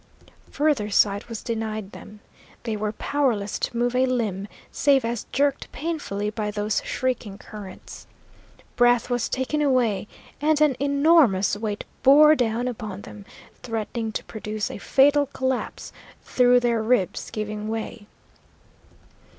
Further 0.49 0.89
sight 0.89 1.29
was 1.29 1.43
denied 1.43 1.91
them. 1.91 2.21
They 2.63 2.75
were 2.75 2.91
powerless 2.91 3.59
to 3.59 3.77
move 3.77 3.95
a 3.95 4.07
limb, 4.07 4.47
save 4.71 5.05
as 5.05 5.27
jerked 5.31 5.71
painfully 5.71 6.31
by 6.31 6.49
those 6.49 6.81
shrieking 6.83 7.37
currents. 7.37 8.07
Breath 8.75 9.11
was 9.11 9.29
taken 9.29 9.61
away, 9.61 10.07
and 10.41 10.59
an 10.59 10.75
enormous 10.79 11.55
weight 11.55 11.83
bore 12.01 12.33
down 12.33 12.67
upon 12.67 13.01
them, 13.01 13.25
threatening 13.61 14.11
to 14.13 14.23
produce 14.23 14.71
a 14.71 14.79
fatal 14.79 15.27
collapse 15.27 15.93
through 16.23 16.61
their 16.61 16.81
ribs 16.81 17.29
giving 17.29 17.67
way. 17.67 18.07